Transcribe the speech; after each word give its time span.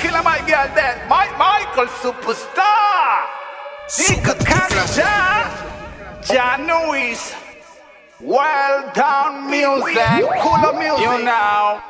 Killer 0.00 0.22
my 0.24 0.38
girl 0.44 0.66
my 1.08 1.26
Maicol 1.38 1.86
superstar. 2.02 3.22
Dico 3.96 4.34
Kanja, 4.42 5.46
Jano 6.22 6.80
is 6.98 7.32
well 8.20 8.90
done, 8.92 9.48
music, 9.48 9.96
cooler 10.42 10.72
music. 10.72 10.98
You 10.98 11.24
know. 11.24 11.80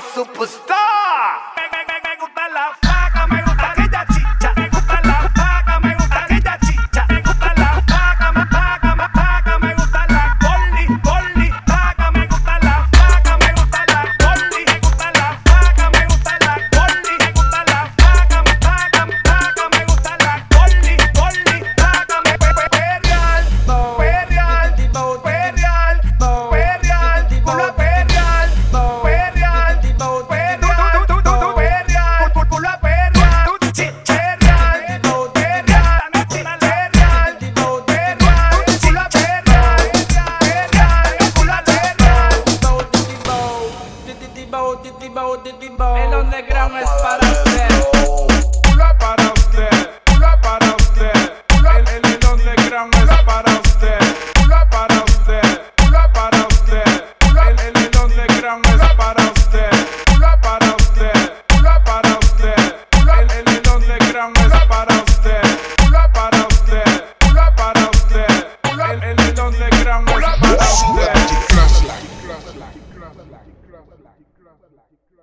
Superstar. 0.00 0.83
Titiba, 44.34 44.82
titiba, 44.82 45.42
titiba. 45.44 46.04
El 46.04 46.14
underground 46.14 46.76
es 46.76 46.90
para 47.02 47.30
usted. 47.30 48.33
life. 73.22 75.13